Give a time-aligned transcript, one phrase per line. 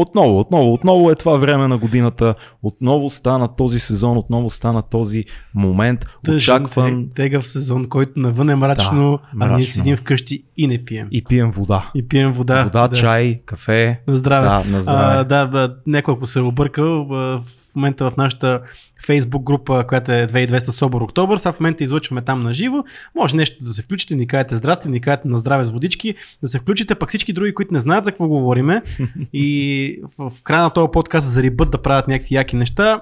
[0.00, 2.34] Отново, отново, отново е това време на годината.
[2.62, 5.24] Отново стана този сезон, отново стана този
[5.54, 6.06] момент.
[6.28, 7.08] Очакван.
[7.14, 9.54] Тегав сезон, който навън е мрачно, да, мрачно.
[9.54, 11.08] а ние седим вкъщи и не пием.
[11.10, 11.90] И пием вода.
[11.94, 12.64] И пием вода.
[12.64, 12.96] Вода, да.
[12.96, 14.00] чай, кафе.
[14.08, 14.48] На здраве.
[14.48, 15.14] Да, на здраве.
[15.20, 17.04] А, да, няколко се е объркал.
[17.04, 17.44] В
[17.74, 18.60] момента в нашата
[19.06, 21.38] Facebook група, която е 2200 Собор Октобър.
[21.38, 22.84] Сега в момента излъчваме там на живо.
[23.14, 26.48] Може нещо да се включите, ни кажете здрасти, ни кажете на здраве с водички, да
[26.48, 28.82] се включите, пък всички други, които не знаят за какво говориме
[29.32, 33.00] и в, в края на този подкаст за рибът да правят някакви яки неща,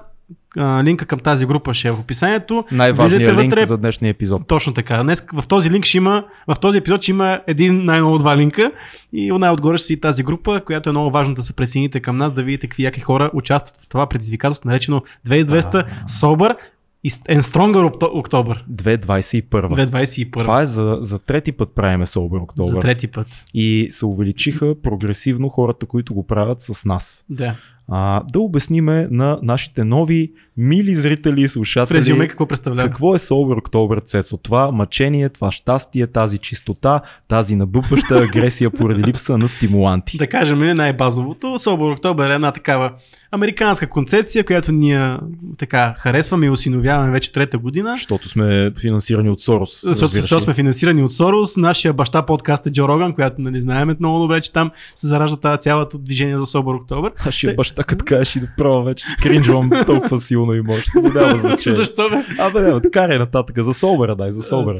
[0.57, 2.65] линка към тази група ще е в описанието.
[2.71, 3.65] Най-важният линк вътре...
[3.65, 4.47] за днешния епизод.
[4.47, 5.03] Точно така.
[5.03, 8.71] Днес в този линк ще има, в този епизод ще има един най-много два линка
[9.13, 12.33] и най-отгоре ще си тази група, която е много важно да се присъедините към нас,
[12.33, 16.55] да видите какви яки хора участват в това предизвикателство, наречено 2200 Собър
[17.05, 18.57] and Stronger October.
[18.71, 19.45] 2021.
[19.49, 20.31] 2021.
[20.31, 22.73] Това е за, за трети път правиме Sober October.
[22.73, 23.27] За трети път.
[23.53, 27.25] И се увеличиха прогресивно хората, които го правят с нас.
[27.29, 27.55] Да
[27.91, 31.97] а, да обясниме на нашите нови мили зрители и слушатели.
[31.97, 32.89] В резюме какво представлява?
[32.89, 34.37] Какво е Sober October Цецо?
[34.37, 40.17] Това мъчение, това щастие, тази чистота, тази набъпваща агресия поради липса на стимуланти.
[40.17, 41.47] Да кажем най-базовото.
[41.47, 42.91] Sober October е една такава
[43.31, 45.17] американска концепция, която ние
[45.57, 47.93] така харесваме и осиновяваме вече трета година.
[47.95, 49.81] Защото сме финансирани от Сорос.
[49.83, 51.57] Защото, сме финансирани от Сорос.
[51.57, 55.37] Нашия баща подкаст е Джо Роган, която нали, знаем много добре, че там се заражда
[55.37, 57.25] тази цялата движение за Sober October.
[57.25, 57.55] Нашия Те...
[57.77, 60.83] баща, като кажеш и да пробва вече, кринжвам толкова силно и може.
[61.03, 61.77] Не дава значение.
[61.77, 62.23] Защо бе?
[62.39, 63.63] Абе, не, е нататък.
[63.63, 64.77] За Собера, дай, за Собера.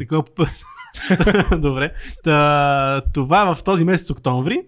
[1.58, 1.92] Добре.
[2.23, 4.62] Та, това в този месец октомври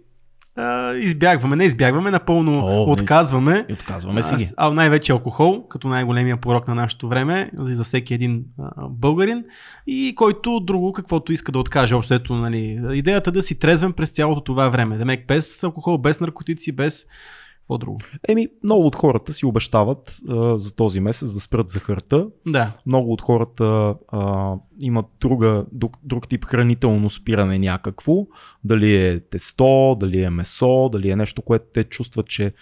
[0.98, 3.66] избягваме, не избягваме, напълно О, отказваме.
[3.70, 4.48] И отказваме си ги.
[4.58, 9.44] А, най-вече алкохол, като най-големия порок на нашето време, за всеки един а, българин.
[9.88, 11.96] И който друго, каквото иска да откаже.
[11.96, 14.98] Общото, нали, идеята да си трезвен през цялото това време.
[14.98, 17.06] Демек без алкохол, без наркотици, без
[17.70, 18.00] какво друго?
[18.28, 22.28] Еми, много от хората си обещават а, за този месец да спрат захарта.
[22.48, 22.72] Да.
[22.86, 28.14] Много от хората а, имат друга, друг, друг тип хранително спиране някакво.
[28.64, 32.54] Дали е тесто, дали е месо, дали е нещо, което те чувстват, че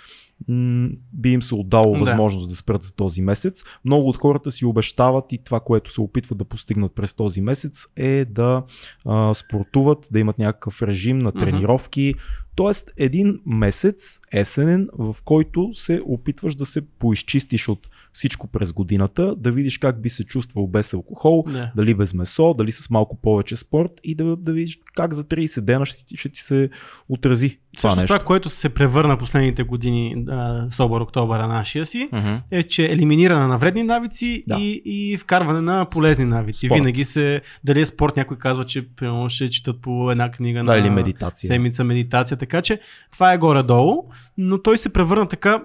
[1.13, 1.99] би им се отдало да.
[1.99, 3.63] възможност да спрат за този месец.
[3.85, 7.87] Много от хората си обещават и това, което се опитват да постигнат през този месец
[7.95, 8.63] е да
[9.05, 12.46] а, спортуват, да имат някакъв режим на тренировки, uh-huh.
[12.57, 19.35] Тоест един месец есенен, в който се опитваш да се поизчистиш от всичко през годината,
[19.35, 21.71] да видиш как би се чувствал без алкохол, не.
[21.75, 25.61] дали без месо, дали с малко повече спорт и да, да видиш как за 30
[25.61, 26.69] дена ще, ще ти се
[27.09, 27.59] отрази.
[27.77, 28.07] Това, нещо.
[28.07, 30.25] това, което се превърна последните години
[30.71, 32.41] Собър Октобъра нашия си, uh-huh.
[32.51, 34.57] е, че елиминиране на вредни навици да.
[34.59, 36.65] и, и вкарване на полезни навици.
[36.65, 36.79] Спорт.
[36.79, 40.71] Винаги се, дали е спорт, някой казва, че примерно ще четат по една книга да,
[40.71, 41.47] на или медитация.
[41.47, 42.79] седмица медитация, така че
[43.11, 44.03] това е горе-долу,
[44.37, 45.63] но той се превърна така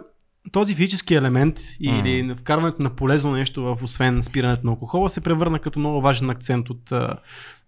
[0.53, 2.01] този физически елемент mm.
[2.01, 6.31] или вкарването на полезно нещо в освен спирането на алкохола се превърна като много важен
[6.31, 6.93] акцент от,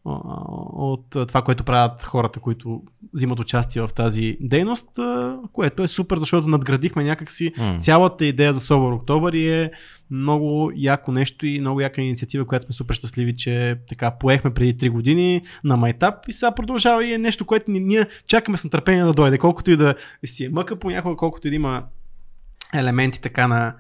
[0.05, 2.83] от това, което правят хората, които
[3.15, 4.89] взимат участие в тази дейност,
[5.53, 7.81] което е супер, защото надградихме някакси mm.
[7.81, 9.71] цялата идея за Собор Октобър и е
[10.11, 14.77] много яко нещо и много яка инициатива, която сме супер щастливи, че така поехме преди
[14.77, 19.05] 3 години на Майтап и сега продължава и е нещо, което ние чакаме с нетърпение
[19.05, 19.95] да дойде, колкото и да
[20.27, 21.83] си е мъка понякога, колкото и да има
[22.75, 23.75] елементи така на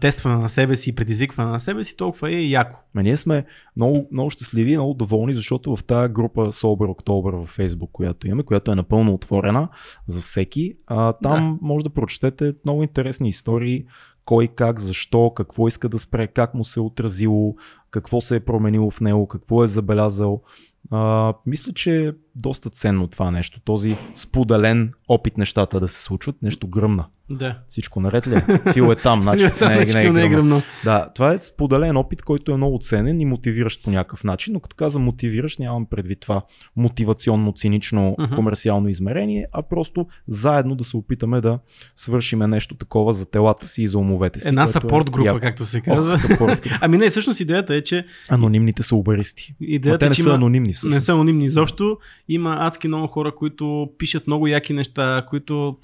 [0.00, 2.80] тестване на себе си и предизвикване на себе си, толкова е яко.
[2.94, 3.44] Ме ние сме
[3.76, 8.42] много, много щастливи, много доволни, защото в тази група Sober October в Facebook, която имаме,
[8.42, 9.68] която е напълно отворена
[10.06, 11.66] за всеки, а, там да.
[11.66, 13.84] може да прочетете много интересни истории,
[14.24, 17.54] кой, как, защо, какво иска да спре, как му се е отразило,
[17.90, 20.42] какво се е променило в него, какво е забелязал.
[20.90, 23.60] А, мисля, че доста ценно това нещо.
[23.60, 27.06] Този споделен опит нещата да се случват, нещо гръмна.
[27.30, 27.58] Да.
[27.68, 28.34] Всичко наред ли?
[28.34, 28.72] Е?
[28.72, 30.62] Фил е там, значи не, е, не, е, не е гръмно.
[30.84, 34.60] Да, това е споделен опит, който е много ценен и мотивиращ по някакъв начин, но
[34.60, 36.42] като казвам мотивиращ, нямам предвид това
[36.76, 38.34] мотивационно, цинично, uh-huh.
[38.34, 41.58] комерциално измерение, а просто заедно да се опитаме да
[41.96, 44.48] свършиме нещо такова за телата си и за умовете си.
[44.48, 45.40] Една сапорт група, яко.
[45.40, 46.16] както се казва.
[46.40, 48.06] О, ами не, всъщност идеята е, че...
[48.28, 49.54] Анонимните са убаристи.
[49.60, 50.34] Идеята, те не са има...
[50.34, 50.94] анонимни всъщност.
[50.94, 51.98] Не са анонимни изобщо.
[52.28, 55.76] Има адски много хора, които пишат много яки неща, които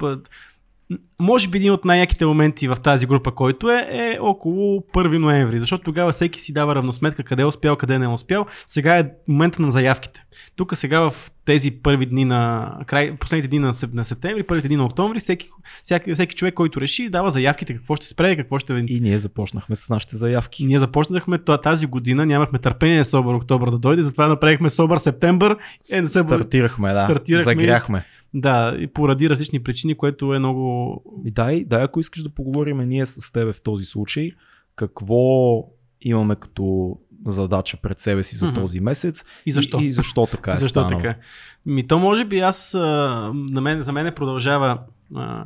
[1.20, 5.58] може би един от най-яките моменти в тази група, който е, е около 1 ноември,
[5.58, 8.46] защото тогава всеки си дава равносметка къде е успял, къде не е успял.
[8.66, 10.24] Сега е момента на заявките.
[10.56, 14.76] Тук сега в тези първи дни на край, последните дни на, на септември, първите дни
[14.76, 15.48] на октомври, всеки,
[15.82, 18.84] всеки, всеки човек, който реши, дава заявките, какво ще спре, какво ще...
[18.88, 20.66] И ние започнахме с нашите заявки.
[20.66, 25.56] Ние започнахме тази година, нямахме търпение Собър Октобър да дойде, затова направихме Собър Септембър.
[25.92, 26.18] Е, не се...
[26.18, 27.04] Стартирахме, да.
[27.04, 27.44] Стартирахме.
[27.44, 28.04] Загряхме.
[28.34, 31.02] Да, и поради различни причини, което е много...
[31.24, 34.30] И дай, дай, ако искаш да поговорим ние с тебе в този случай,
[34.76, 35.64] какво
[36.00, 36.96] имаме като
[37.26, 38.54] задача пред себе си за Мгм.
[38.54, 39.80] този месец И защо?
[39.80, 41.02] И, и защо така е Защо станало.
[41.02, 41.18] така?
[41.66, 44.78] Ми то може би аз, на мен, за мен продължава
[45.14, 45.44] а,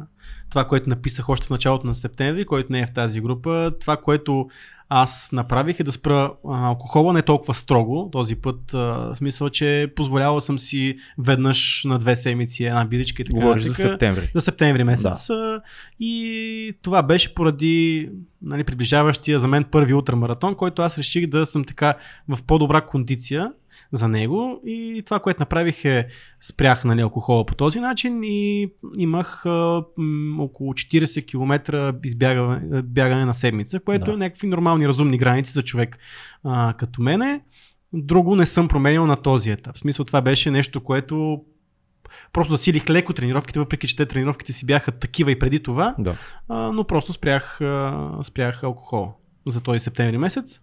[0.50, 3.72] това, което написах още в началото на септември, който не е в тази група.
[3.80, 4.48] Това, което
[4.94, 8.74] аз направих е да спра а, алкохола не толкова строго този път.
[8.74, 13.34] А, в смисъл, че позволявал съм си веднъж на две седмици една биричка и така
[13.34, 14.30] Говориш за септември.
[14.34, 15.26] За септември месец.
[15.26, 15.62] Да.
[16.00, 18.10] И това беше поради
[18.42, 21.94] нали, приближаващия за мен първи ултрамаратон, който аз реших да съм така
[22.28, 23.52] в по-добра кондиция
[23.92, 24.60] за него.
[24.66, 26.08] И това, което направих е
[26.40, 33.24] спрях нали, алкохола по този начин и имах а, м, около 40 км избягане, бягане
[33.24, 34.12] на седмица, което Да.
[34.12, 35.98] е някакви нормални, разумни граници за човек
[36.44, 37.40] а, като мене.
[37.92, 39.76] Друго не съм променял на този етап.
[39.76, 41.40] В смисъл това беше нещо, което
[42.32, 46.14] просто засилих леко тренировките, въпреки че те тренировките си бяха такива и преди това, Да.
[46.48, 49.12] а, но просто спрях, а, спрях алкохол
[49.46, 50.60] за този септември месец.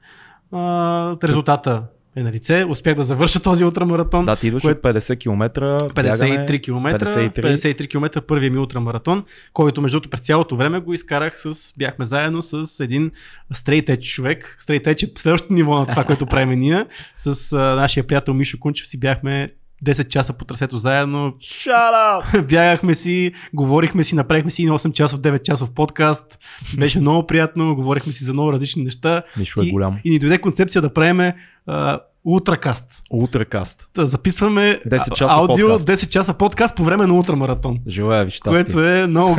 [0.52, 1.84] А, резултата
[2.16, 2.66] е на лице.
[2.70, 4.26] Успях да завърша този ултрамаратон.
[4.26, 5.50] да, ти идваш Кое- от 50 км.
[5.96, 7.42] 53 км, 53.
[7.42, 12.06] 53 км първия ми ултрамаратон, който между другото през цялото време го изкарах с, бяхме
[12.06, 13.12] заедно с един
[13.54, 14.58] edge човек.
[14.62, 16.86] Edge е следващото ниво на това, което правим ние.
[17.16, 19.50] С а, нашия приятел Мишо Кунчев си бяхме
[19.86, 21.34] 10 часа по трасето заедно.
[21.42, 22.42] Shut up!
[22.50, 26.40] Бягахме си, говорихме си, направихме си един 8 часов, 9 часов подкаст.
[26.78, 29.24] Беше много приятно, говорихме си за много различни неща.
[29.38, 30.00] Нищо е и, голям.
[30.04, 31.36] и ни дойде концепция да правиме
[31.68, 33.04] а, ултракаст.
[33.12, 33.90] Ултракаст.
[33.96, 35.88] Да записваме 10 часа аудио подкаст.
[35.88, 37.80] 10 часа подкаст по време на ултрамаратон.
[37.88, 38.64] Желая ви щастие.
[38.64, 39.38] Което е много.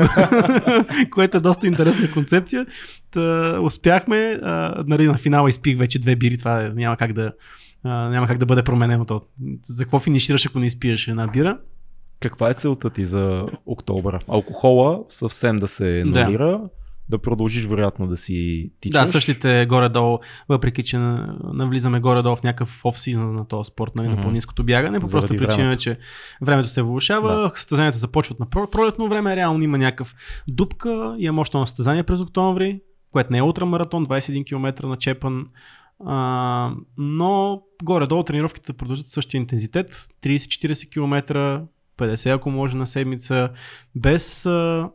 [1.11, 2.67] което е доста интересна концепция.
[3.11, 4.39] Та, успяхме.
[4.43, 6.39] А, нали, на финала изпих вече две бири.
[6.39, 7.33] Това няма как да.
[7.85, 9.21] А, няма как да бъде променено то.
[9.63, 11.59] За какво финишираш, ако не изпиеш една бира?
[12.21, 14.19] Каква е целта ти за октомври?
[14.29, 16.25] Алкохола съвсем да се Да.
[16.25, 16.61] нулира,
[17.09, 19.01] да продължиш вероятно да си тичаш.
[19.01, 20.19] Да, същите горе-долу,
[20.49, 24.23] въпреки че на- навлизаме горе-долу в някакъв оф-сизън на този спорт, нали, на Мгм.
[24.23, 25.83] по-низкото бягане, по Заради проста причина, времето.
[25.83, 25.99] че
[26.43, 27.53] времето се влушава, Да.
[27.55, 30.15] състезанията започват на про- пролетно време, реално има някакъв
[30.49, 32.81] дупка, имам още едно състезание през октомври,
[33.13, 35.47] което не е ултрамаратон, 21 км на Чепан,
[36.07, 41.63] а, но горе-долу тренировките продължат същия интензитет, 30-40 км,
[41.99, 43.51] 50 ако може на седмица,
[43.95, 44.91] без, а,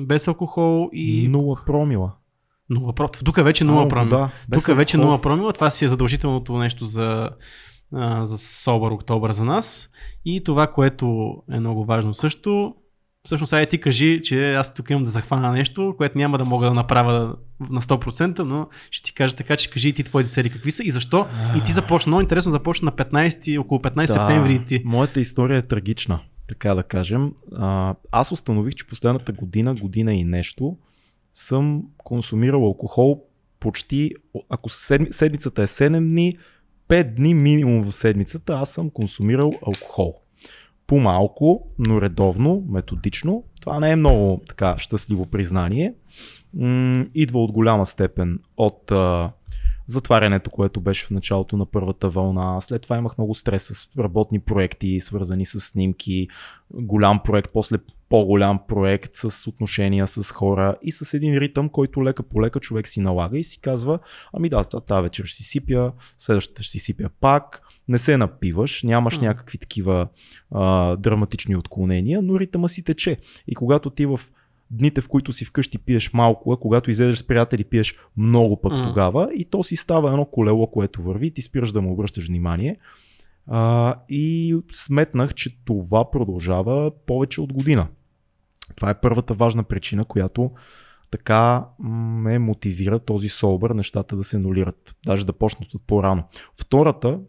[0.00, 2.12] без алкохол и Нула промила.
[2.70, 3.08] Нула про...
[3.08, 4.30] Тук вече нула промила.
[4.52, 5.52] Тук вече нула промила.
[5.52, 7.30] Това си е задължителното нещо за,
[7.92, 9.90] а, за Собър Октобър за нас.
[10.24, 12.74] И това, което е много важно също,
[13.24, 16.66] всъщност ай ти кажи, че аз тук имам да захвана нещо, което няма да мога
[16.66, 17.36] да направя
[17.70, 20.84] на 100%, но ще ти кажа така, че кажи и ти твоите цели какви са
[20.84, 21.26] и защо.
[21.56, 24.82] И ти започна, много интересно започна на 15, около 15 септември и ти.
[24.84, 27.32] Моята история е трагична, така да кажем.
[27.56, 30.76] А, аз установих, че последната година, година и нещо,
[31.34, 33.24] съм консумирал алкохол
[33.60, 34.10] почти,
[34.48, 36.38] ако седми, седмицата е 7 дни,
[36.88, 40.23] 5 дни минимум в седмицата, аз съм консумирал алкохол.
[40.86, 43.44] По-малко, но редовно, методично.
[43.60, 45.94] Това не е много така щастливо признание.
[46.54, 49.30] М- идва от голяма степен от а,
[49.86, 52.60] затварянето, което беше в началото на първата вълна.
[52.60, 56.28] След това имах много стрес с работни проекти, свързани с снимки,
[56.70, 57.78] голям проект, после
[58.08, 62.88] по-голям проект с отношения с хора и с един ритъм, който лека по лека човек
[62.88, 63.98] си налага и си казва,
[64.32, 68.82] ами да, тази вечер ще си сипя, следващата ще си сипя пак, не се напиваш,
[68.82, 69.26] нямаш М.
[69.26, 70.08] някакви такива
[70.50, 73.16] а, драматични отклонения, но ритъма си тече.
[73.46, 74.20] И когато ти в
[74.70, 78.72] дните, в които си вкъщи пиеш малко, а когато излезеш с приятели пиеш много пък
[78.72, 78.88] М.
[78.88, 82.76] тогава и то си става едно колело, което върви, ти спираш да му обръщаш внимание.
[83.46, 87.88] А, и сметнах, че това продължава повече от година.
[88.76, 90.50] Това е първата важна причина, която
[91.10, 96.24] така ме мотивира този солбър нещата да се нулират, даже да почнат от по-рано.
[96.54, 97.20] Втората,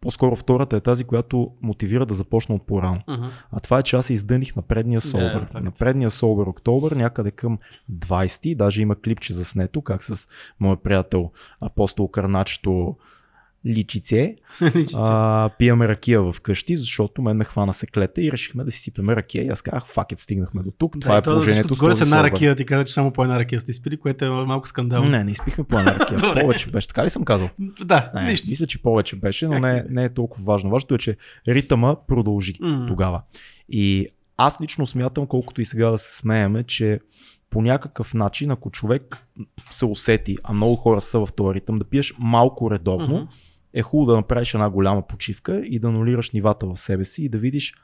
[0.00, 3.00] по-скоро втората е тази, която мотивира да започна от по-рано.
[3.08, 3.26] Мгм.
[3.52, 5.46] А това е, че аз се издъних на предния Солбър.
[5.52, 5.64] факт.
[5.64, 7.58] на предния Солбър Октобър, някъде към
[7.92, 10.28] 20, даже има клипче заснето, как с
[10.60, 11.30] моят приятел
[11.60, 12.96] Апостол Карначето
[13.66, 14.36] личице,
[14.96, 19.16] а, пиеме ракия в къщи, защото мен ме хвана секлета и решихме да си сипеме
[19.16, 19.44] ракия.
[19.44, 21.00] И аз казах, факет, стигнахме до тук.
[21.00, 23.12] Това Да, е и то, положението Горе с този една ракия ти каза, че само
[23.12, 25.08] по една ракия сте изпили, което е малко скандално.
[25.10, 26.18] Не, не изпихме по една ракия.
[26.42, 26.88] Повече беше.
[26.88, 27.48] Така ли съм казал?
[27.84, 28.46] Да, Не, нищо.
[28.50, 30.70] мисля, че повече беше, но не, не е толкова важно.
[30.70, 31.16] Важното е, че
[31.48, 32.84] ритъма продължи М.
[32.88, 33.22] тогава.
[33.68, 37.00] И аз лично смятам, колкото и сега да се смееме, че
[37.50, 39.26] по някакъв начин, ако човек
[39.70, 43.26] се усети, а много хора са в този ритъм, да пиеш малко редовно, Мгм.
[43.74, 47.28] Е хубаво да направиш една голяма почивка и да анулираш нивата в себе си и
[47.28, 47.74] да видиш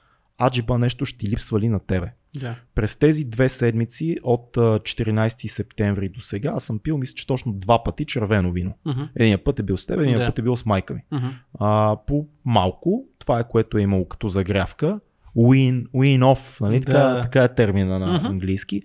[0.43, 2.13] аджиба нещо ще ти липсва ли на тебе.
[2.41, 2.57] Да.
[2.75, 7.27] През тези две седмици от а, 14 септември до сега аз съм пил, мисля, че
[7.27, 8.75] точно два пъти червено вино.
[8.87, 9.03] Мгм.
[9.17, 10.27] Единия път е бил с теб, единия Да.
[10.27, 11.01] път е бил с майка ми.
[11.13, 11.27] Мгм.
[11.61, 15.01] А, по малко, това е което е имало като загрявка.
[15.37, 16.81] Win, win off, нали?
[16.81, 17.21] Така, Да.
[17.21, 18.27] така е термина на Мгм.
[18.27, 18.83] английски.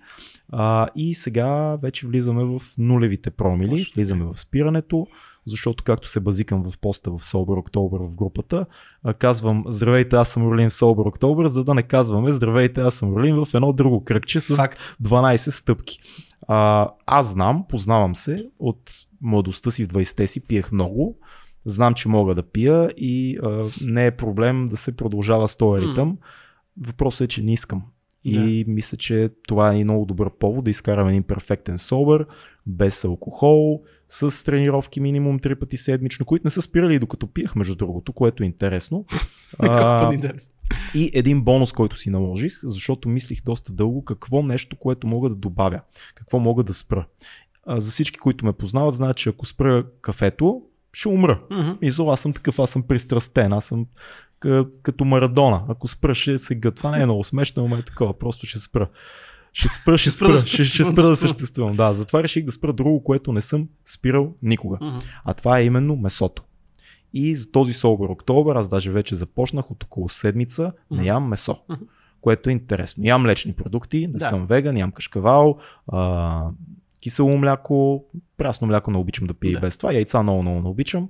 [0.52, 5.06] А, и сега вече влизаме в нулевите промили, влизаме в спирането,
[5.46, 8.66] защото както се базикам в поста в Sober October в групата,
[9.18, 13.14] казвам здравейте, аз съм Ролин в Sober October, за да не казваме здравейте, аз съм
[13.14, 14.96] Ролин в едно друго кръгче с Факт.
[15.02, 15.98] 12 стъпки.
[16.48, 21.18] А, аз знам, познавам се от младостта си в 20-те си, пиех много.
[21.64, 25.86] Знам, че мога да пия и а, не е проблем да се продължава с този
[25.86, 26.18] ритъм.
[26.80, 27.82] Въпросът е, че не искам.
[28.24, 32.26] И мисля, че това е много добър повод да изкарам един перфектен собър,
[32.66, 37.54] без алкохол, с тренировки минимум 3 пъти седмично, които не са спирали и докато пиех,
[37.56, 39.04] между другото, което е интересно.
[39.58, 40.12] А,
[40.94, 45.34] и един бонус, който си наложих, защото мислих доста дълго какво нещо, което мога да
[45.34, 45.80] добавя,
[46.14, 47.06] какво мога да спра.
[47.66, 50.62] А, за всички, които ме познават, знаят, че ако спра кафето,
[50.92, 51.40] ще умра.
[51.82, 53.86] Мисъл, аз съм такъв, аз съм пристрастен, аз съм
[54.82, 55.62] като Марадона.
[55.68, 56.70] Ако спра, ще се гъ.
[56.72, 58.88] Това не е много смешно, но е такова, просто ще спра.
[59.52, 61.76] Ще спра, ще спра, ще, ще спра да съществувам.
[61.76, 64.78] Да, затова реших да спра друго, което не съм спирал никога.
[65.24, 66.42] А това е именно месото.
[67.14, 71.06] И за този Sober Октобър, аз даже вече започнах от около седмица, не Мгм.
[71.06, 71.56] ям месо.
[72.20, 73.04] Което е интересно.
[73.06, 74.24] Ям млечни продукти, не Да.
[74.28, 75.58] съм веган, ям кашкавал,
[75.88, 76.44] а,
[77.02, 78.04] кисело мляко,
[78.36, 79.60] прясно мляко не обичам да пия Да.
[79.60, 81.08] без това, яйца много, много не обичам,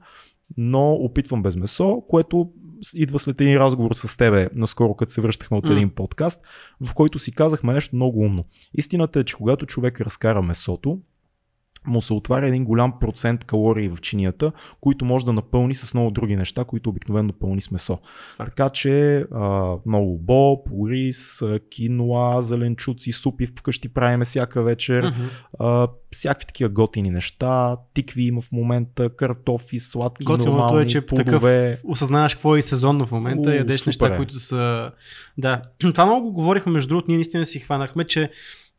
[0.57, 2.51] но опитвам без месо, което
[2.95, 6.41] идва след един разговор с тебе, наскоро като се връщахме от един подкаст,
[6.81, 8.45] в който си казахме нещо много умно.
[8.75, 10.99] Истината е, че когато човек разкара месото,
[11.87, 16.11] му се отваря един голям процент калории в чинията, които може да напълни с много
[16.11, 17.99] други неща, които обикновено пълни с месо.
[18.37, 18.49] Факт.
[18.51, 20.69] Така че а, много боб,
[21.43, 25.25] а, киноа, зеленчуци, супи вкъщи правиме всяка вечер, Мгм.
[25.59, 31.07] а, всякакви такива готини неща, тикви има в момента, картофи, сладки, Готиното нормални, е, че
[31.07, 31.81] плодове.
[31.85, 34.17] осъзнаваш какво е и сезонно в момента, У, ядеш неща, е.
[34.17, 34.91] които са...
[35.39, 35.63] Да,
[35.93, 38.31] това много го говорихме, между другото, ние наистина си хванахме, че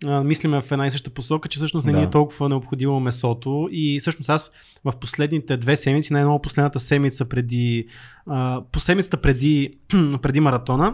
[0.05, 2.07] а, мислиме в една и съща посока, че всъщност не ни Да.
[2.07, 4.51] е толкова необходимо месото и всъщност аз
[4.86, 7.88] в последните две седмици, най-много последната седмица преди,
[8.27, 9.77] а, по седмицата преди,
[10.22, 10.93] преди маратона,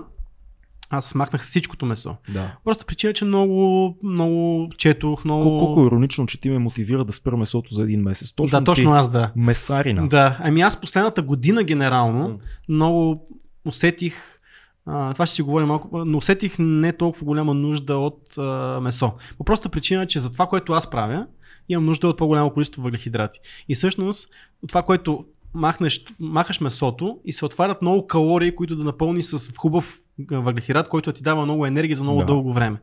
[0.89, 2.15] аз смахнах всичкото месо.
[2.33, 2.55] Да.
[2.65, 5.43] Просто причина, че много, много четох, много...
[5.43, 8.33] Колко, колко иронично, че ти ме мотивира да спра месото за един месец.
[8.33, 9.31] Точно да, точно аз да.
[9.35, 10.07] месарина.
[10.07, 12.37] Да, ами аз последната година генерално М.
[12.69, 13.27] много
[13.65, 14.38] усетих,
[14.85, 19.11] а, това ще си говорим малко, но усетих не толкова голяма нужда от а, месо.
[19.37, 21.27] По проста причина, че за това, което аз правя,
[21.69, 23.39] имам нужда от по-голямо количество въглехидрати.
[23.69, 24.29] И всъщност
[24.67, 29.99] това, което махнеш, махаш месото и се отварят много калории, които да напълни с хубав
[30.31, 32.25] въглехидрат, който ти дава много енергия за много Да.
[32.25, 32.77] дълго време.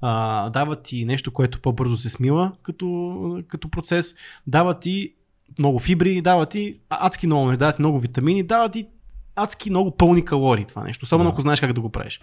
[0.00, 4.14] А, дава ти нещо, което по-бързо се смила като, като процес,
[4.46, 5.14] дава ти
[5.58, 8.86] много фибри, дава ти адски много неща, дава ти много витамини, дава ти
[9.36, 11.32] адски много пълни калории това нещо, особено Да.
[11.32, 12.20] ако знаеш как да го правиш.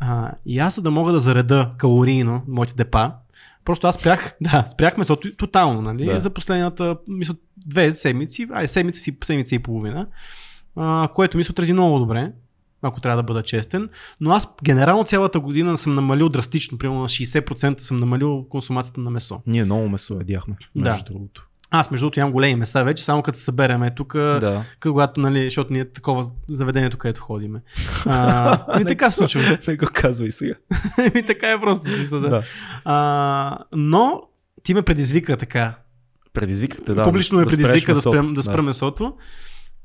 [0.00, 3.12] А, и аз за да мога да зареда калорийно моите депа,
[3.64, 6.20] просто аз спрях, да, спрях месото тотално, нали, Да.
[6.20, 7.34] за последната, мисля,
[7.66, 10.06] две седмици, ай, седмица, си, седмица и половина,
[10.76, 12.32] а, което ми се отрази много добре,
[12.82, 13.88] ако трябва да бъда честен,
[14.20, 19.10] но аз генерално цялата година съм намалил драстично, примерно на 60% съм намалил консумацията на
[19.10, 19.40] месо.
[19.46, 20.90] Ние много месо ядяхме, Да.
[20.90, 21.46] между другото.
[21.70, 24.64] Аз между другото имам големи меса вече, само като се събереме тук, Да.
[24.82, 27.60] когато, нали, защото ние е такова заведението, където ходиме.
[28.06, 29.58] А, и така се случва.
[29.68, 30.54] Не го казвай сега.
[31.14, 32.28] и така е просто смисъл, да.
[32.28, 32.42] Да.
[32.84, 34.22] А, но
[34.62, 35.74] ти ме предизвика така.
[36.32, 37.04] Предизвикате, да.
[37.04, 39.14] Публично ме да предизвика да, спрем, да спра месото.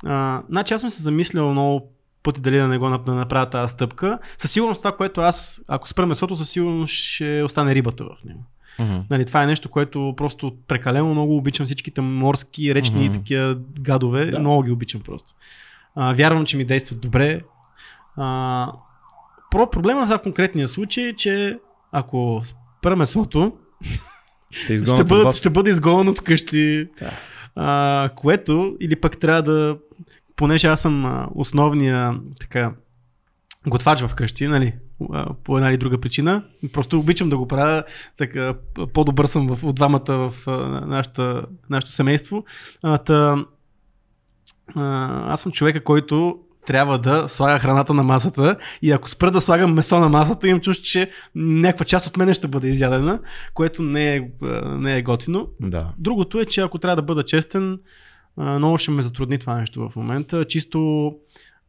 [0.05, 1.91] А, значи аз съм се замислял много
[2.23, 4.19] пъти дали да не го да направя тази стъпка.
[4.37, 8.45] Със сигурност това, което аз, ако спра месото, със сигурност ще остане рибата в него.
[8.79, 8.97] Мгм.
[9.09, 13.13] Нали, това е нещо, което просто прекалено много обичам всичките морски, речни и Мгм.
[13.13, 14.25] такива гадове.
[14.25, 14.39] Да.
[14.39, 15.33] Много ги обичам просто.
[15.95, 17.41] А, вярвам, че ми действат добре.
[18.17, 18.71] А,
[19.51, 21.59] про- проблема сега в конкретния случай е, че
[21.91, 22.41] ако
[22.79, 23.53] спра месото,
[24.51, 25.37] Ще ще, от бъде, вас.
[25.37, 26.87] ще бъде изгонен от къщи.
[26.99, 27.11] Да.
[27.55, 29.77] А, което, или пък трябва да,
[30.35, 32.71] понеже аз съм основния така,
[33.67, 34.73] готвач в къщи, нали,
[35.43, 36.43] по една или друга причина,
[36.73, 37.83] просто обичам да го правя,
[38.17, 38.53] така,
[38.93, 40.33] по-добър съм в, от двамата в
[40.87, 42.45] нашата, нашето семейство.
[42.83, 43.45] А, та,
[44.75, 49.41] а, аз съм човека, който трябва да слага храната на масата и ако спра да
[49.41, 53.19] слагам месо на масата, имам чувство, че някаква част от мене ще бъде изядена,
[53.53, 54.21] което не е,
[54.65, 55.47] не е готино.
[55.59, 55.93] Да.
[55.97, 57.79] Другото е, че ако трябва да бъда честен,
[58.37, 60.45] много ще ме затрудни това нещо в момента.
[60.45, 61.11] Чисто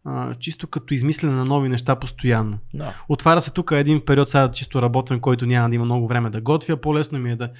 [0.07, 2.59] а, чисто като измислене на нови неща постоянно.
[2.75, 2.95] Да.
[3.09, 6.41] Отваря се тук един период сега чисто работен, който няма да има много време да
[6.41, 6.77] готвя.
[6.77, 7.51] По-лесно ми е да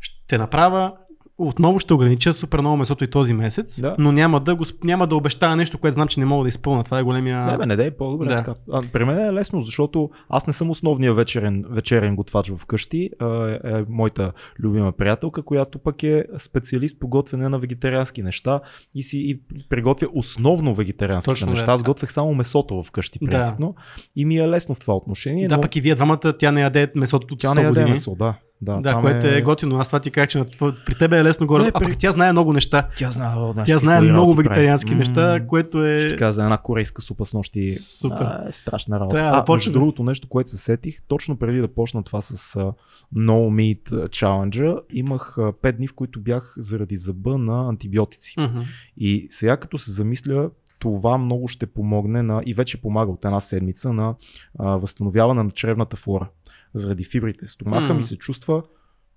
[0.00, 0.92] ще направя
[1.38, 3.96] отново ще огранича супер много месото и този месец, Да.
[3.98, 6.84] но няма да, го, няма да обещая нещо, което знам, че не мога да изпълня.
[6.84, 7.46] Това е големия...
[7.46, 8.26] Не, бе, не, да е по-добре.
[8.28, 8.36] Да.
[8.36, 8.54] Така.
[8.72, 13.10] А, при мен е лесно, защото аз не съм основният вечерен, вечерен готвач вкъщи.
[13.20, 18.60] А, е, е моята любима приятелка, която пък е специалист по готвене на вегетариански неща
[18.94, 21.66] и си и приготвя основно вегетарианските Точно, неща.
[21.66, 21.72] да.
[21.72, 23.30] Аз готвех само месото вкъщи, Да.
[23.30, 23.74] принципно.
[24.16, 25.48] И ми е лесно в това отношение.
[25.48, 27.70] да, но пък и вие двамата, тя не яде месото от 100 тя не яде
[27.70, 27.90] години.
[27.90, 28.34] месо, да.
[28.62, 29.42] Да, Да, там което е...
[29.42, 29.78] готино.
[29.78, 30.44] Аз това ти кажа, че
[30.86, 31.62] при тебе е лесно горе.
[31.62, 32.88] Не, а при- пък тя знае много неща.
[32.96, 34.48] Тя знае, о, знаеш, Тя знае много прави.
[34.48, 35.98] вегетариански М, неща, което е...
[35.98, 37.66] Ще ти кажа една корейска супа с нощи.
[37.66, 38.16] Супер.
[38.20, 39.14] А, е страшна работа.
[39.16, 39.72] Трябва да а, между почнем.
[39.72, 42.72] другото нещо, което се сетих, точно преди да почна това с uh,
[43.16, 48.34] No Meat Challenge, имах 5 дни, в които бях заради зъба на антибиотици.
[48.38, 48.60] Мгм.
[48.96, 53.40] И сега като се замисля, това много ще помогне на, и вече помага от една
[53.40, 54.14] седмица на
[54.58, 56.28] а, възстановяване на чревната флора.
[56.76, 57.48] Заради фибрите.
[57.48, 57.94] Стомаха М.
[57.94, 58.62] ми се чувства,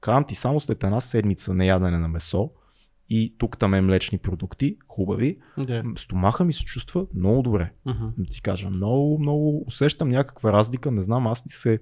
[0.01, 2.49] казвам ти, само след една седмица неядене на месо
[3.09, 5.83] и тук там е млечни продукти, хубави, Да.
[5.95, 7.73] стомаха ми се чувства много добре.
[7.85, 8.05] Мгм.
[8.17, 11.79] Да ти кажа, много, много усещам някаква разлика, не знам, аз ли се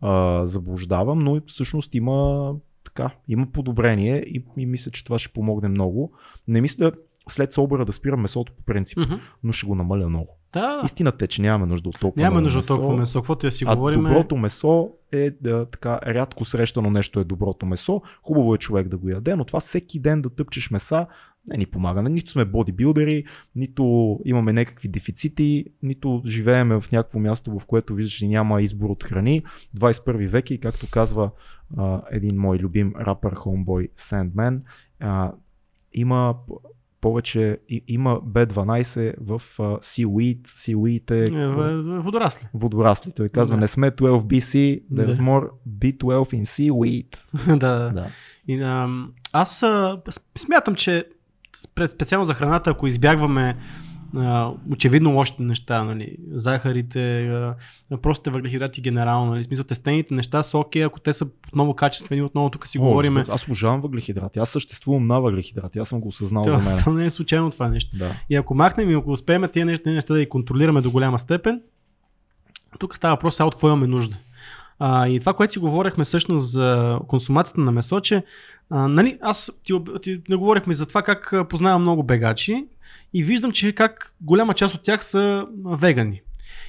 [0.00, 2.52] а, заблуждавам, но всъщност има
[2.84, 6.12] така, има подобрение и, и мисля, че това ще помогне много.
[6.48, 6.92] Не мисля
[7.28, 9.14] след собора да спирам месото по принцип, Мгм.
[9.42, 10.38] но ще го намаля много.
[10.60, 13.18] Да, Истината е, че нямаме нужда от толкова нямаме нужда от толкова месо.
[13.18, 14.02] Каквото я си а говорим.
[14.02, 18.02] доброто месо е да, така рядко срещано нещо е доброто месо.
[18.22, 21.06] Хубаво е човек да го яде, но това всеки ден да тъпчеш меса
[21.50, 22.02] не ни помага.
[22.02, 28.12] Нито сме бодибилдери, нито имаме някакви дефицити, нито живееме в някакво място, в което виждаш,
[28.12, 29.42] че няма избор от храни.
[29.78, 31.30] 21 век е и както казва
[31.76, 34.60] а, един мой любим рапър, homeboy Sandman,
[35.00, 35.32] а,
[35.92, 36.34] има
[37.06, 42.46] повече, и, има B12 в а, seaweed, seaweed е, Е, в- в- Водорасли.
[42.54, 43.12] водорасли.
[43.12, 43.60] Той казва, Да.
[43.60, 45.22] не сме 12 BC, there's Да.
[45.22, 46.02] more B12
[46.34, 47.16] in seaweed.
[47.58, 47.90] да.
[47.90, 48.06] Да.
[48.48, 48.88] И, а,
[49.32, 50.00] аз а,
[50.38, 51.04] смятам, че
[51.88, 53.56] специално за храната, ако избягваме
[54.16, 57.54] а, очевидно лошите неща, нали, захарите, а,
[58.02, 62.50] простите въглехидрати генерално, нали, смисъл тестените неща са окей, ако те са отново качествени, отново
[62.50, 63.16] тук си О, говорим.
[63.16, 64.38] Аз обожавам въглехидрати.
[64.38, 65.78] Аз съществувам на въглехидрати.
[65.78, 66.78] Аз съм го осъзнал за мен.
[66.78, 67.96] Това не е случайно това нещо.
[67.96, 68.14] Да.
[68.30, 71.60] И ако махнем и ако успеем тези неща, неща да ги контролираме до голяма степен,
[72.78, 74.16] тук става въпрос сега от какво имаме нужда.
[74.78, 78.24] А, и това, което си говорихме всъщност за консумацията на месо, че
[78.70, 82.66] а, нали, аз ти, ти не говорихме за това как познавам много бегачи
[83.14, 86.22] и виждам, че как голяма част от тях са вегани.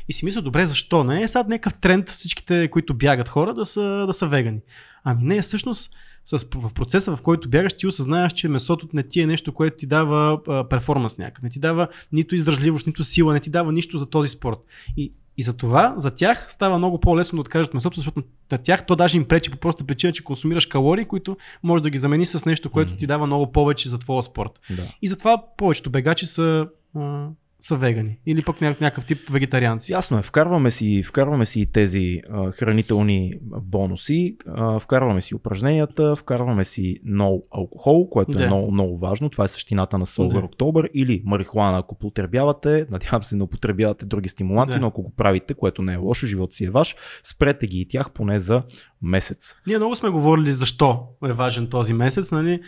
[0.10, 1.03] И си мисля, добре, защо?
[1.03, 4.60] Не е сега някакъв тренд всичките, които бягат хора, да са, да са вегани.
[5.03, 5.91] Ами не, всъщност
[6.25, 9.77] с, в процеса, в който бягаш, ти осъзнаеш, че месото не ти е нещо, което
[9.77, 11.43] ти дава перформанс някакъв.
[11.43, 14.60] Не ти дава нито издръжливост, нито сила, не ти дава нищо за този спорт.
[14.97, 18.86] И, и за това, за тях става много по-лесно да откажат месото, защото на тях
[18.86, 22.26] то даже им пречи по проста причина, че консумираш калории, които може да ги замени
[22.26, 24.62] с нещо, което ти дава много повече за твоя спорт.
[24.69, 24.84] да.
[25.02, 27.28] И затова повечето бегачи са, а,
[27.60, 28.20] са вегани.
[28.26, 29.91] Или пък ня- някакъв тип вегетарианци.
[29.91, 36.63] Ясно е, вкарваме си, вкарваме си тези а, хранителни бонуси, а, вкарваме си упражненията, вкарваме
[36.63, 38.43] си no алкохол, което Да.
[38.43, 39.30] е много, много важно.
[39.30, 40.41] Това е същината на Sober Да.
[40.41, 42.86] October или марихуана, ако потребявате.
[42.91, 44.80] Надявам се, не употребявате други стимуланти, Да.
[44.80, 47.88] но ако го правите, което не е лошо, живот си е ваш, спрете ги и
[47.88, 48.63] тях поне за
[49.02, 49.56] месец.
[49.67, 52.60] Ние много сме говорили защо е важен този месец, нали?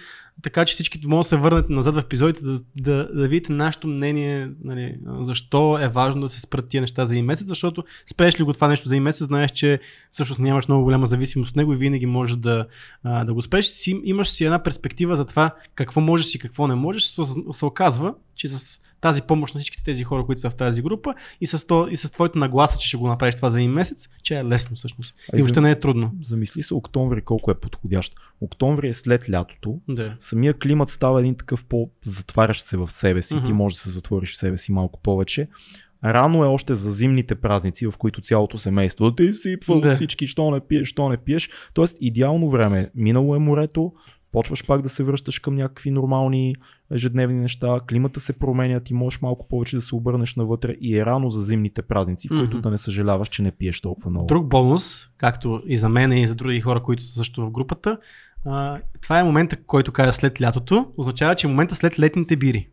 [0.41, 3.87] Така че всички могат да се върнете назад в епизодите да, да, да видите нашето
[3.87, 8.39] мнение, нали, защо е важно да се спрат тия неща за един месец, защото спреш
[8.39, 9.79] ли го това нещо за един месец, знаеш, че
[10.11, 12.65] всъщност нямаш много голяма зависимост от него и винаги можеш да,
[13.03, 13.65] да го спреш.
[13.65, 17.03] Си, имаш си една перспектива за това какво можеш и какво не можеш.
[17.03, 17.21] Се,
[17.51, 21.13] се оказва, че с тази помощ на всичките тези хора, които са в тази група
[21.41, 24.09] и с, то, и с твоето нагласа, че ще го направиш това за един месец,
[24.23, 25.15] че е лесно всъщност.
[25.33, 26.11] А И въобще за- не е трудно.
[26.21, 28.13] Замисли се октомври колко е подходящ.
[28.41, 29.79] Октомври е след лятото.
[29.89, 30.15] Да.
[30.19, 33.35] Самия климат става един такъв по-затварящ се в себе си.
[33.35, 33.45] Мгм.
[33.45, 35.47] Ти можеш да се затвориш в себе си малко повече.
[36.05, 39.95] Рано е още за зимните празници, в които цялото семейство ти сипва Да.
[39.95, 41.49] всички, що не пиеш, що не пиеш.
[41.73, 42.89] Тоест идеално време.
[42.95, 43.93] Минало е морето,
[44.31, 46.55] почваш пак да се връщаш към някакви нормални
[46.91, 51.05] ежедневни неща, климата се променя, ти можеш малко повече да се обърнеш навътре и е
[51.05, 52.61] рано за зимните празници, в които Мгм.
[52.61, 54.27] да не съжаляваш, че не пиеш толкова много.
[54.27, 57.97] Друг бонус, както и за мен и за други хора, които са също в групата,
[58.45, 62.69] а, това е момента, който кажа след лятото, означава, че е момента след летните бири.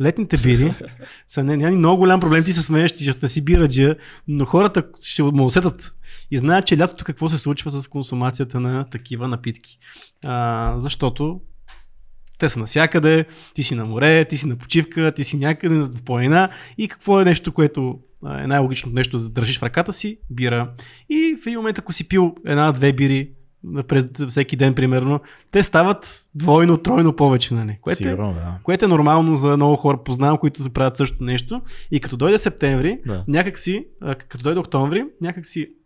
[0.00, 0.74] Летните бири
[1.28, 3.96] са не, няма много голям проблем, ти се смееш, ти не си бираджия,
[4.28, 5.94] но хората ще му усетат
[6.32, 9.78] и знаят, че лятото какво се случва с консумацията на такива напитки.
[10.24, 11.40] А, защото
[12.38, 16.02] те са навсякъде, ти си на море, ти си на почивка, ти си някъде в
[16.04, 20.72] планина и какво е нещо, което е най-логичното нещо да държиш в ръката си, бира.
[21.10, 23.30] И в един момент, ако си пил една-две бири
[23.88, 25.20] през всеки ден, примерно,
[25.52, 27.78] те стават двойно, тройно повече, нали?
[27.80, 28.58] Което, Сигурно, е, да.
[28.62, 31.62] което е нормално за много хора, познавам, които правят същото нещо.
[31.90, 33.24] И като дойде септември, Да.
[33.28, 35.81] някак си, а, като дойде октомври, някак си та-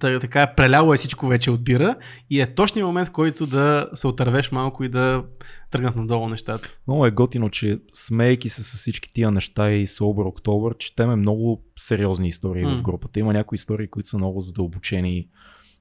[0.00, 1.96] така е преляло е всичко вече от бира
[2.30, 5.24] и е точният момент, в който да се отървеш малко и да
[5.70, 6.68] тръгнат надолу нещата.
[6.86, 11.64] Много е готино, че смейки се с всички тия неща и Sober October, четеме много
[11.76, 12.76] сериозни истории М.
[12.76, 13.20] в групата.
[13.20, 15.28] Има някои истории, които са много задълбочени.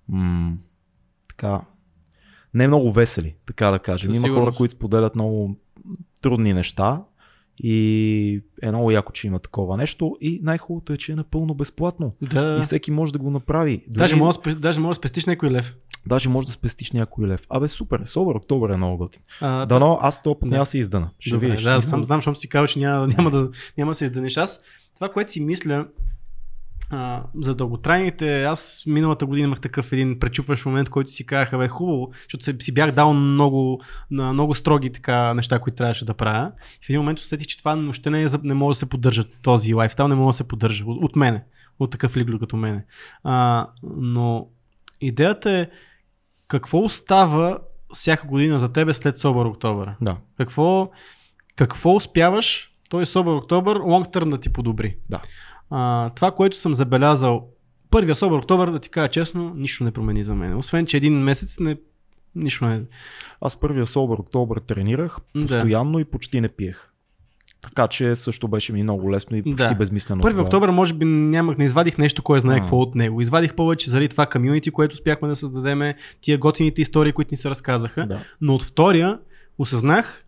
[0.08, 0.54] М-
[1.30, 1.62] така,
[2.54, 4.14] не много весели, така да кажем.
[4.14, 5.60] Има хора, които споделят много
[6.22, 7.04] трудни неща
[7.58, 12.12] и е много яко, че има такова нещо и най-хубавото е, че е напълно безплатно.
[12.22, 12.58] Да.
[12.60, 13.84] И всеки може да го направи.
[13.88, 15.76] Даже може, да даже може да спестиш някой лев.
[16.06, 17.48] даже може да спестиш някой лев.
[17.50, 19.22] Абе, супер, Sober October е много готин.
[19.42, 20.56] Дано аз този път Да.
[20.56, 21.10] няма да се издана.
[21.20, 21.64] Ще Добре, видиш.
[21.64, 24.38] да, съм, знам, защото си казал, че няма, няма, да, няма да се издадеш.
[24.38, 24.60] Аз
[24.96, 25.88] това, което си мисля
[26.92, 31.68] а, за дълготрайните, аз миналата година имах такъв един пречупващ момент, който си казаха, бе,
[31.68, 36.52] хубаво, защото си бях дал много, на много строги така неща, които трябваше да правя.
[36.82, 39.24] И в един момент усетих, че това въобще не, е, не може да се поддържа,
[39.42, 41.44] този лайфстайл не може да се поддържа от, от мене,
[41.80, 42.86] от такъв лигло като мене.
[43.24, 44.48] А, но
[45.02, 45.68] идеята е
[46.48, 47.60] какво остава
[47.94, 49.92] всяка година за тебе след Собър Октобър?
[50.02, 50.18] Да.
[50.38, 50.92] Какво,
[51.56, 54.98] какво успяваш той Собър Октобър лонг да ти подобри?
[55.10, 55.22] Да.
[55.72, 57.48] А, това, което съм забелязал,
[57.90, 60.58] първия Собър Октобър, да ти кажа честно, нищо не промени за мен.
[60.58, 61.78] Освен, че един месец не,
[62.36, 62.82] нищо не...
[63.42, 65.42] Аз първия Sober Октобър тренирах Да.
[65.42, 66.88] постоянно и почти не пиех.
[67.62, 69.76] Така че също беше ми много лесно и почти Да.
[69.76, 70.22] безмислено.
[70.22, 70.44] Първи това.
[70.44, 72.62] октобър, може би нямах, не извадих нещо, кой знае А.
[72.62, 73.22] какво от него.
[73.22, 77.50] Извадих повече заради това комюнити, което успяхме да създадеме, тия готините истории, които ни се
[77.50, 78.06] разказаха.
[78.08, 78.20] Да.
[78.42, 79.20] Но от втория
[79.58, 80.26] осъзнах,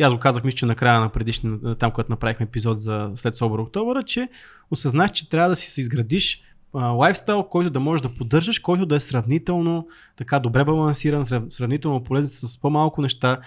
[0.00, 3.34] и аз го казах, мисля, че накрая на предишния, там, когато направихме епизод за след
[3.34, 4.28] Собър Октобъра, че
[4.70, 6.42] осъзнах, че трябва да си се изградиш
[6.74, 12.04] лайфстайл, който да можеш да поддържаш, който да е сравнително така добре балансиран, срав- сравнително
[12.04, 13.38] полезен с по-малко неща,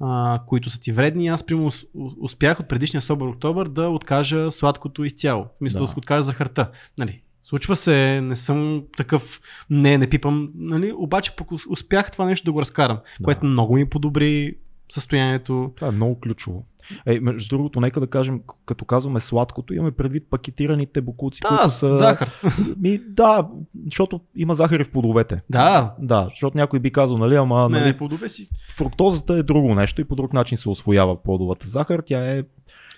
[0.00, 1.28] а, които са ти вредни.
[1.28, 1.84] Аз, примерно, ус-
[2.20, 5.46] успях от предишния Собър Октобър да откажа сладкото изцяло.
[5.60, 5.94] Мисля да, Да.
[5.96, 6.70] откажа захарта.
[6.98, 10.92] Нали, Случва се, не съм такъв, не, не пипам, нали?
[10.92, 13.24] обаче пък ус- успях това нещо да го разкарам, Да.
[13.24, 14.54] което много ми подобри
[14.90, 15.72] състоянието.
[15.76, 16.64] Това е много ключово.
[17.06, 21.70] Е, между другото, нека да кажем, като казваме сладкото, имаме предвид пакетираните бокуци, Да, които
[21.70, 21.96] са...
[21.96, 22.30] захар.
[22.76, 23.48] Ми, да,
[23.84, 25.40] защото има захар и в плодовете.
[25.50, 28.48] Да, Да, защото някой би казал, нали, ама не, нали, плодове си.
[28.70, 32.02] фруктозата е друго нещо и по друг начин се освоява плодовата захар.
[32.06, 32.42] Тя е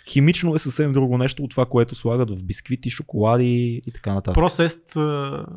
[0.09, 4.43] химично е съвсем друго нещо от това, което слагат в бисквити, шоколади и така нататък.
[4.43, 4.97] Processed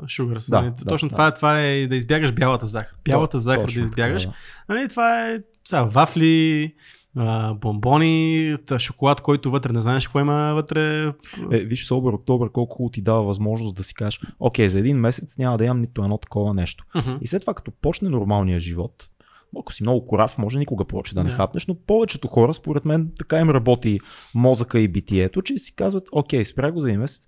[0.05, 0.49] sugars.
[0.49, 0.73] Да, нали?
[0.77, 1.15] да, Точно да.
[1.15, 2.95] това, е, това е да избягаш бялата захар.
[3.05, 4.23] Бялата захар Точно да избягаш.
[4.23, 4.35] Така,
[4.69, 6.73] Нали, това е сега, вафли,
[7.17, 11.13] а, бомбони, шоколад, който вътре не знаеш какво има вътре.
[11.51, 14.97] Е, виж, Собър Октобър колко хубаво ти дава възможност да си кажеш, окей, за един
[14.97, 16.85] месец няма да ям нито едно такова нещо.
[16.95, 17.11] Мгм.
[17.21, 19.09] И след това, като почне нормалния живот,
[19.59, 21.35] ако си много корав, може никога повече да не Да.
[21.35, 23.99] хапнеш, но повечето хора, според мен, така им работи
[24.35, 27.27] мозъка и битието, че си казват, окей, спря го за един месец,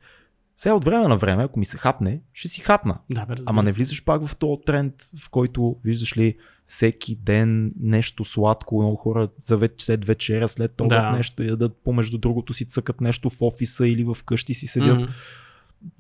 [0.58, 2.98] сега от време на време, ако ми се хапне, ще си хапна.
[3.10, 7.74] Да, бе, Ама не влизаш пак в този тренд, в който виждаш ли всеки ден
[7.80, 11.12] нещо сладко, много хора за веч- след вечеря, след това Да.
[11.12, 14.98] нещо ядат, помежду другото си цъкат нещо в офиса или в къщи си седят.
[14.98, 15.12] Мгм.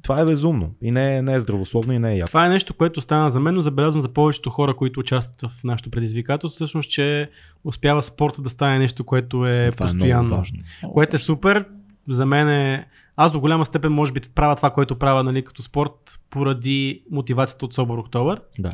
[0.04, 2.28] Това е безумно и не е, не е здравословно и не е яко.
[2.28, 5.64] Това е нещо, което стана за мен, но забелязвам за повечето хора, които участват в
[5.64, 7.30] нашото предизвикателство, всъщност, че
[7.64, 10.24] успява спорта да стане нещо, което е Това е постоянно.
[10.24, 10.60] много важно.
[10.94, 11.66] което е супер.
[12.10, 12.88] За мен е...
[13.16, 17.66] Аз до голяма степен може би правя това, което правя нали, като спорт, поради мотивацията
[17.66, 18.42] от Собър Октобър.
[18.60, 18.74] Да.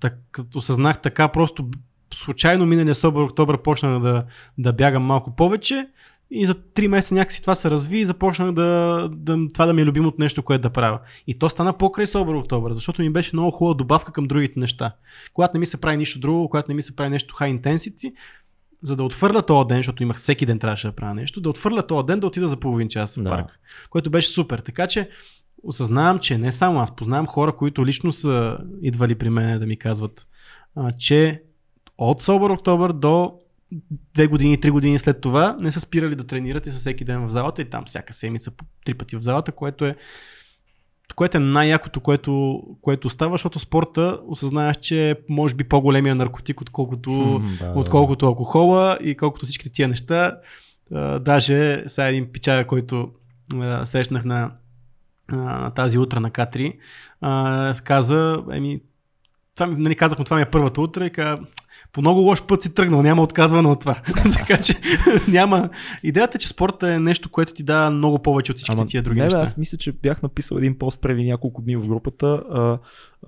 [0.00, 1.68] Так, като осъзнах така, просто
[2.14, 4.24] случайно миналия Собър Октобър почнах да,
[4.58, 5.86] да бягам малко повече
[6.30, 9.82] и за 3 месеца някакси това се разви и започнах да, да, това да ми
[9.82, 10.98] е любимото нещо, което да правя.
[11.26, 14.92] И то стана покрай Собър Октобър, защото ми беше много хубава добавка към другите неща.
[15.34, 18.14] Когато не ми се прави нищо друго, когато не ми се прави нещо high intensity,
[18.82, 21.86] за да отвърля този ден, защото имах всеки ден трябваше да правя нещо, да отвърля
[21.86, 23.30] този ден да отида за половин час в Да.
[23.30, 23.60] парк,
[23.90, 24.58] което беше супер.
[24.58, 25.08] Така че
[25.62, 29.76] осъзнавам, че не само аз, познавам хора, които лично са идвали при мен да ми
[29.78, 30.26] казват,
[30.76, 31.42] а, че
[31.98, 33.34] от Собър Октобър до
[34.14, 37.26] две години, три години след това не са спирали да тренират и са всеки ден
[37.26, 39.96] в залата и там всяка седмица по три пъти в залата, което е
[41.14, 46.60] което е най-якото, което, което става, защото спорта осъзнаваш, че е може би по-големия наркотик,
[46.60, 50.36] отколкото, Хм, да, отколкото алкохола и колкото всичките тия неща.
[50.94, 53.10] А, даже сега един пичага, който
[53.54, 54.50] а, срещнах на,
[55.28, 56.76] а, на тази утра на К3,
[57.20, 58.80] а, каза, еми,
[59.54, 61.42] това, нали, казах му, това ми е първата утре и каза,
[61.94, 64.02] по много лош път си тръгнал, няма отказване от това.
[64.32, 64.74] така че
[65.28, 65.70] няма.
[66.02, 69.18] Идеята е, че спорта е нещо, което ти дава много повече от всички тия други
[69.18, 69.40] не, неща.
[69.40, 72.42] Аз мисля, че бях написал един пост преди няколко дни в групата.
[72.50, 72.78] А,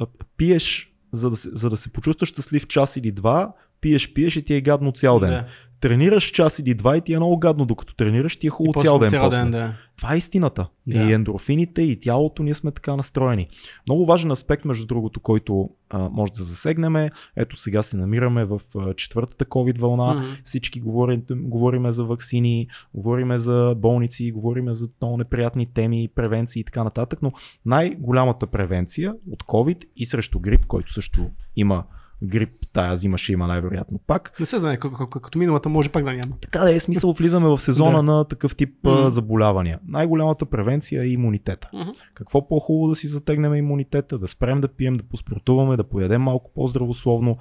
[0.00, 4.36] а, пиеш, за да, се, за да се почувстваш щастлив час или два, пиеш, пиеш
[4.36, 5.30] и ти е гадно цял ден.
[5.30, 5.46] Да.
[5.80, 8.98] Тренираш час или два и ти е много гадно, докато тренираш ти е хубаво цял
[8.98, 9.08] ден.
[9.10, 9.38] цял после.
[9.38, 9.74] ден, да.
[9.96, 10.68] Това е истината.
[10.86, 11.02] Да.
[11.02, 13.48] И ендорфините, и тялото, ние сме така настроени.
[13.88, 17.10] Много важен аспект, между другото, който а, може да засегнем.
[17.36, 20.14] Ето сега се намираме в а, четвъртата COVID вълна.
[20.14, 20.24] Мгм.
[20.44, 26.64] Всички говорим, говориме за вакцини, говориме за болници, говориме за много неприятни теми, превенции и
[26.64, 27.32] така нататък, но
[27.66, 31.84] най-голямата превенция от COVID и срещу грип, който също има
[32.22, 34.40] грип, тая зима ще има най-вероятно пак.
[34.40, 36.36] Не се знае, като миналата може пак да няма.
[36.40, 38.02] Така да е смисъл, влизаме в сезона Да.
[38.02, 39.08] на такъв тип Мгм.
[39.08, 39.78] заболявания.
[39.88, 41.70] Най-голямата превенция е имунитета.
[41.72, 41.90] Мгм.
[42.14, 46.50] Какво по-хубаво да си затегнем имунитета, да спрем да пием, да поспортуваме, да поядем малко
[46.54, 47.36] по-здравословно.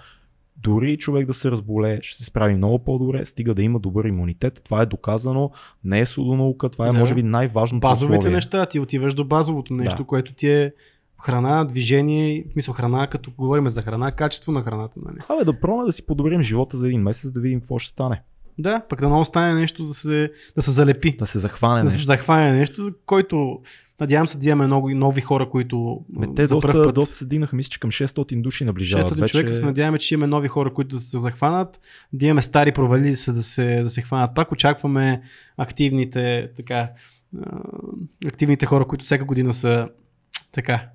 [0.57, 4.61] Дори човек да се разболее, ще се справи много по-добре, стига да има добър имунитет.
[4.63, 5.51] Това е доказано,
[5.83, 6.99] не е судонаука, това е Да.
[6.99, 8.35] може би най-важното Базовите условие.
[8.35, 10.03] неща, ти отиваш до базовото нещо, Да.
[10.03, 10.73] което ти е
[11.21, 14.99] храна, движение, в смисъл храна, като говорим за храна, качество на храната.
[15.05, 15.17] Нали?
[15.29, 18.21] Абе, да пробваме да си подобрим живота за един месец, да видим какво ще стане.
[18.59, 21.15] Да, пък да много стане нещо да се, да се залепи.
[21.17, 22.07] Да се захване да се нещо.
[22.07, 23.61] захване нещо, който
[23.99, 27.25] надявам се да имаме много нови хора, които Бе, те за доста, път, доста се
[27.25, 29.31] дигнаха, мисля, че към 600 души наближават 600 вече.
[29.31, 31.79] човека се надяваме, че имаме нови хора, които да се захванат,
[32.13, 34.35] да имаме стари провали се да се, да се хванат.
[34.35, 35.21] Пак очакваме
[35.57, 36.89] активните, така,
[38.27, 39.89] активните хора, които всяка година са
[40.51, 40.89] така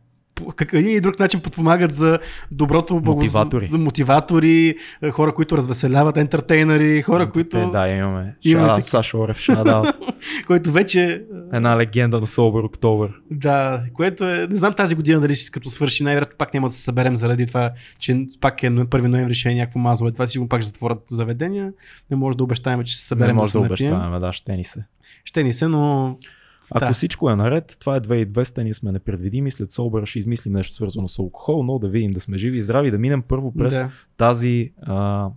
[0.56, 2.18] как- един и друг начин подпомагат за
[2.52, 3.68] доброто благо- Мотиватори.
[3.72, 8.34] За мотиватори, е, хора, които развеселяват, ентертейнери, хора, Те, които, да, имаме.
[8.42, 8.82] Имаме.
[8.82, 9.92] Саша Орев, шада,
[10.46, 11.22] които вече
[11.52, 13.12] една легенда на Sober October.
[13.30, 16.74] Да, което е, не знам тази година дали си като свърши, най-вероятно пак няма да
[16.74, 20.48] се съберем заради това, че пак е 1 ноември ще е някакво мазове, това сигурно
[20.48, 21.72] пак затворят заведения,
[22.10, 24.64] не може да обещаем, че се съберем не може да, да, обещаваме, да, ще ни
[24.64, 24.84] се.
[25.24, 26.16] Ще ни се, но
[26.74, 26.92] Ако Да.
[26.92, 31.08] всичко е наред, това е 2200, ние сме непредвидими, след Sober ще измислим нещо свързано
[31.08, 33.90] с алкохол, но да видим да сме живи и здрави, да минем първо през да.
[34.16, 35.28] тази а,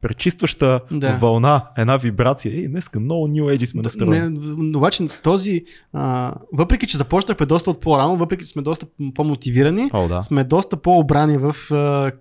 [0.00, 1.16] пречистваща Да.
[1.16, 2.54] вълна, една вибрация.
[2.54, 4.76] Ей, днеска много New Age сме настроени.
[4.76, 10.08] Обаче този, а, въпреки че започнахме доста от по-рано, въпреки че сме доста по-мотивирани, О,
[10.08, 10.22] да.
[10.22, 12.12] сме доста по-обрани в а,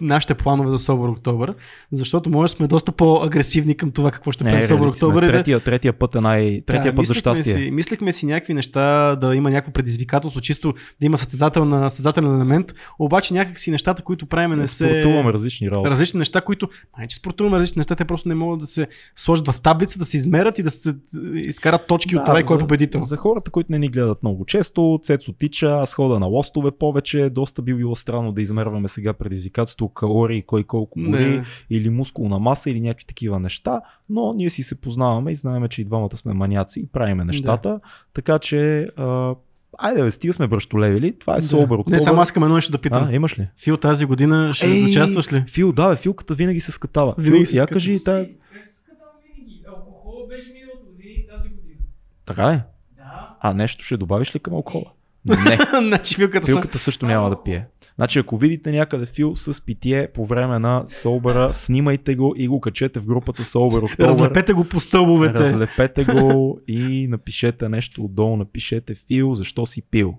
[0.00, 1.54] нашите планове за Собор Октобър,
[1.92, 4.88] защото може сме доста по-агресивни към това какво ще правим Собор.
[4.88, 5.26] Октобър.
[5.26, 6.62] да- третия, третия път е най...
[6.66, 7.54] Третия път за щастие.
[7.54, 12.74] Си, мислихме си някакви неща, да има някакво предизвикателство, чисто да има състезателна, състезателен елемент,
[12.98, 14.88] обаче някакси нещата, които правим не се...
[14.88, 15.90] Спортуваме различни работи.
[15.90, 19.48] Различни неща, които, май, че спортуваме различни неща, те просто не могат да се сложат
[19.48, 20.94] в таблица, да се измерят и да се
[21.34, 23.02] изкарат точки от това и кой е победител.
[23.02, 27.30] За хората, които не ни гледат много често, Цецо тича, аз хода на лостове повече,
[27.30, 31.42] доста би било странно да измерваме сега предизвикателство, калории, кой колко гори, Не.
[31.70, 35.82] или мускулна маса, или някакви такива неща, но ние си се познаваме и знаем, че
[35.82, 37.80] и двамата сме маняци и правиме нещата,
[38.14, 39.34] така че а,
[39.78, 41.44] айде бе, стига сме бръщолевили, това е Да.
[41.44, 43.04] Собър Не, само аз искам едно нещо да питам.
[43.04, 43.48] А, имаш ли?
[43.56, 44.84] Фил тази година ще Ей!
[44.84, 45.44] участваш ли?
[45.48, 47.14] Фил, да, бе, Филката винаги се скатава.
[47.18, 47.74] Винаги Фил, се я скатава.
[47.74, 48.12] кажи, та...
[48.52, 49.62] Как ще скатам винаги?
[49.68, 51.78] Алкохол беше миналата година и тази година.
[52.26, 52.60] така ли?
[52.96, 53.36] Да.
[53.40, 54.84] А нещо ще добавиш ли към алкохола?
[55.24, 55.58] Не.
[55.86, 56.46] значи Филката.
[56.46, 57.66] Филката също няма да пие.
[57.98, 62.60] Значи ако видите някъде Фил с питие по време на Солбъра, снимайте го и го
[62.60, 64.08] качете в групата Солбър Октобър.
[64.08, 65.38] Разлепете го по стълбовете.
[65.38, 68.36] Разлепете го и напишете нещо отдолу.
[68.36, 70.14] Напишете Фил, защо си пил.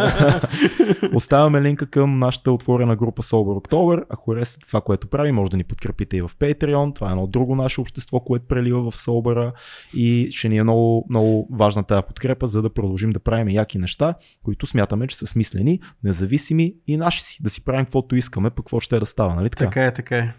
[1.14, 4.04] Оставяме линка към нашата отворена група Sober October.
[4.08, 6.94] Ако харесате това, което прави, може да ни подкрепите и в Patreon.
[6.94, 9.52] Това е едно друго наше общество, което прелива в Sober
[9.94, 13.78] и ще ни е много, много важна тази подкрепа, за да продължим да правим яки
[13.78, 17.42] неща, които смятаме, че са смислени, независими и наши си.
[17.42, 19.64] Да си правим каквото искаме, пък какво ще е да става, нали така?
[19.64, 20.34] така е, така е.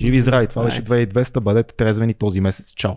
[0.00, 1.06] Живи и здрави, това беше Айде.
[1.06, 2.74] 2200, бъдете трезвени този месец.
[2.74, 2.94] Чао!